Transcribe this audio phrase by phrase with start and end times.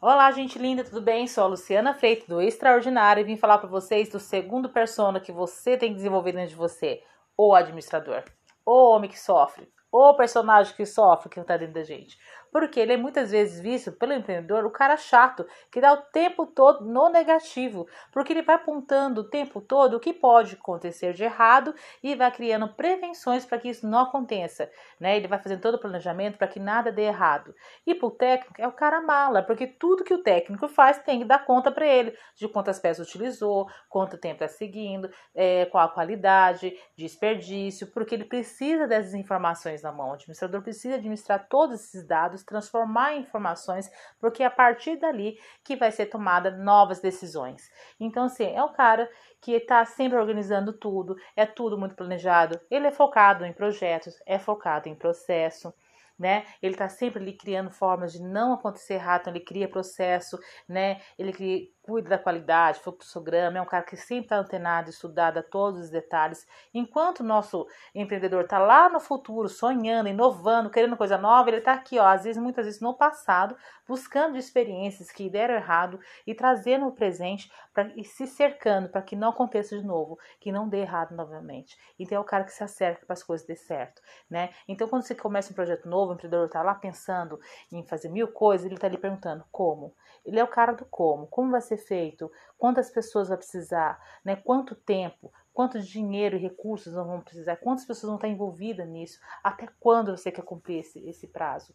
[0.00, 1.26] Olá, gente linda, tudo bem?
[1.26, 5.32] Sou a Luciana Freitas do Extraordinário e vim falar para vocês do segundo persona que
[5.32, 7.02] você tem que desenvolver dentro de você:
[7.36, 8.22] o administrador,
[8.64, 12.16] o homem que sofre, o personagem que sofre, que está dentro da gente.
[12.50, 16.46] Porque ele é muitas vezes visto pelo empreendedor o cara chato, que dá o tempo
[16.46, 21.24] todo no negativo, porque ele vai apontando o tempo todo o que pode acontecer de
[21.24, 25.16] errado e vai criando prevenções para que isso não aconteça, né?
[25.16, 27.54] Ele vai fazendo todo o planejamento para que nada dê errado.
[27.86, 31.20] E para o técnico é o cara mala, porque tudo que o técnico faz tem
[31.20, 35.84] que dar conta para ele de quantas peças utilizou, quanto tempo está seguindo, é, qual
[35.84, 40.10] a qualidade, desperdício, porque ele precisa dessas informações na mão.
[40.10, 45.38] O administrador precisa administrar todos esses dados, transformar em informações, porque é a partir dali
[45.64, 47.70] que vai ser tomada novas decisões.
[47.98, 49.08] Então, assim, é o cara
[49.40, 54.38] que está sempre organizando tudo, é tudo muito planejado, ele é focado em projetos, é
[54.38, 55.72] focado em processo
[56.18, 56.44] né?
[56.60, 61.00] Ele está sempre ali criando formas de não acontecer errado, então ele cria processo, né?
[61.16, 65.42] Ele cria, cuida da qualidade, fluxograma, é um cara que sempre está antenado, estudado a
[65.42, 66.46] todos os detalhes.
[66.74, 71.72] Enquanto o nosso empreendedor está lá no futuro, sonhando, inovando, querendo coisa nova, ele está
[71.72, 73.56] aqui, ó, às vezes, muitas vezes no passado,
[73.88, 79.16] buscando experiências que deram errado e trazendo o presente pra, e se cercando para que
[79.16, 81.78] não aconteça de novo, que não dê errado novamente.
[81.98, 84.50] Então é o cara que se acerca para as coisas dê certo, né?
[84.68, 87.40] Então quando você começa um projeto novo, o empreendedor está lá pensando
[87.72, 89.94] em fazer mil coisas, ele está ali perguntando como.
[90.22, 94.36] Ele é o cara do como, como vai ser feito, quantas pessoas vai precisar, né?
[94.36, 99.68] Quanto tempo, quanto dinheiro e recursos vão precisar, quantas pessoas vão estar envolvidas nisso, até
[99.80, 101.74] quando você quer cumprir esse, esse prazo.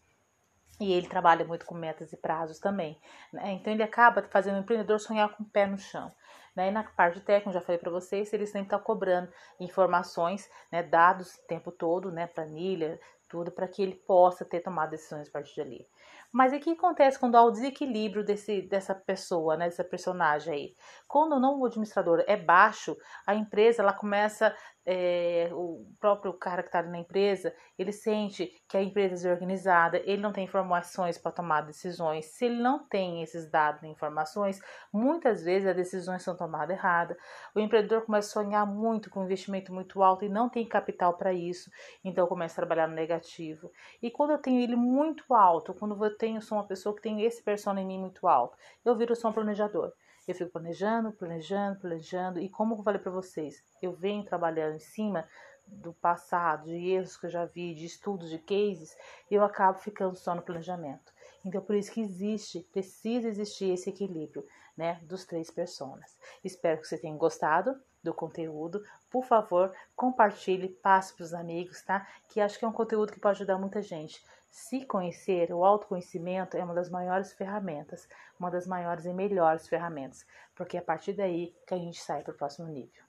[0.79, 2.99] E ele trabalha muito com metas e prazos também.
[3.31, 3.53] Né?
[3.53, 6.11] Então ele acaba fazendo o empreendedor sonhar com o pé no chão.
[6.55, 6.69] Né?
[6.69, 11.35] E na parte técnica, já falei para vocês, eles sempre estão cobrando informações, né, dados
[11.35, 15.55] o tempo todo, né, planilha, tudo, para que ele possa ter tomado decisões a partir
[15.57, 15.87] dali.
[16.31, 20.75] Mas o que acontece quando há o desequilíbrio desse, dessa pessoa, né, dessa personagem aí?
[21.07, 26.69] Quando não o administrador é baixo, a empresa ela começa, é, o próprio cara que
[26.69, 31.31] está na empresa, ele sente que a empresa é desorganizada, ele não tem informações para
[31.31, 32.25] tomar decisões.
[32.25, 34.59] Se ele não tem esses dados e informações,
[34.91, 37.17] muitas vezes as decisões são tomadas erradas.
[37.53, 41.13] O empreendedor começa a sonhar muito com um investimento muito alto e não tem capital
[41.13, 41.71] para isso,
[42.03, 43.71] então começa a trabalhar no negativo.
[44.01, 47.21] E quando eu tenho ele muito alto, quando eu tenho, sou uma pessoa que tem
[47.23, 48.57] esse persona em mim muito alto.
[48.83, 49.93] Eu viro só um planejador.
[50.27, 52.39] Eu fico planejando, planejando, planejando.
[52.39, 55.27] E como eu falei para vocês, eu venho trabalhando em cima
[55.67, 58.95] do passado, de erros que eu já vi, de estudos, de cases,
[59.29, 61.11] e eu acabo ficando só no planejamento.
[61.45, 64.45] Então, por isso que existe, precisa existir esse equilíbrio,
[64.75, 66.17] né, dos três personas.
[66.43, 68.83] Espero que você tenha gostado do conteúdo.
[69.09, 72.07] Por favor, compartilhe, passe para os amigos, tá?
[72.27, 74.23] Que acho que é um conteúdo que pode ajudar muita gente.
[74.49, 78.07] Se conhecer, o autoconhecimento é uma das maiores ferramentas,
[78.39, 80.25] uma das maiores e melhores ferramentas,
[80.55, 83.03] porque é a partir daí que a gente sai para o próximo nível.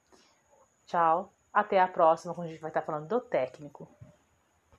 [0.87, 3.89] Tchau, até a próxima, quando a gente vai estar falando do técnico.